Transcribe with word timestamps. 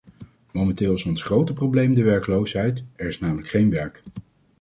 Momenteel 0.51 0.93
is 0.93 1.05
ons 1.05 1.23
grote 1.23 1.53
probleem 1.53 1.93
de 1.93 2.03
werkloosheid, 2.03 2.83
er 2.95 3.07
is 3.07 3.19
namelijk 3.19 3.47
geen 3.47 3.69
werk. 3.69 4.03